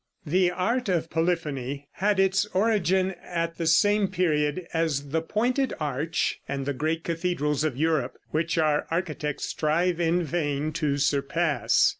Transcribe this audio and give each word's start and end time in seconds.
The 0.25 0.49
art 0.49 0.89
of 0.89 1.11
polyphony 1.11 1.87
had 1.91 2.19
its 2.19 2.47
origin 2.55 3.11
at 3.23 3.57
the 3.59 3.67
same 3.67 4.07
period 4.07 4.65
as 4.73 5.09
the 5.09 5.21
pointed 5.21 5.73
arch 5.79 6.41
and 6.49 6.65
the 6.65 6.73
great 6.73 7.03
cathedrals 7.03 7.63
of 7.63 7.77
Europe, 7.77 8.17
which 8.31 8.57
our 8.57 8.87
architects 8.89 9.45
strive 9.49 9.99
in 9.99 10.23
vain 10.23 10.71
to 10.71 10.97
surpass. 10.97 11.89